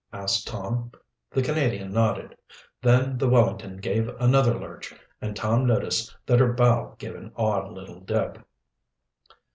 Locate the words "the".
1.29-1.43, 3.19-3.29